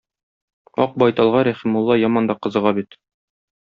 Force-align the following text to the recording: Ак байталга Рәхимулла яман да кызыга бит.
Ак 0.85 0.95
байталга 1.03 1.45
Рәхимулла 1.51 2.01
яман 2.07 2.35
да 2.35 2.41
кызыга 2.45 2.77
бит. 2.83 3.03